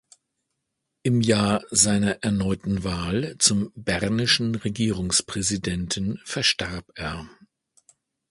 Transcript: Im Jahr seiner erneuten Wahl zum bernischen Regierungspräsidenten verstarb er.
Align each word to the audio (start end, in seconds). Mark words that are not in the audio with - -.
Im 1.03 1.21
Jahr 1.21 1.61
seiner 1.69 2.23
erneuten 2.23 2.83
Wahl 2.83 3.35
zum 3.37 3.71
bernischen 3.75 4.55
Regierungspräsidenten 4.55 6.19
verstarb 6.25 6.89
er. 6.95 7.29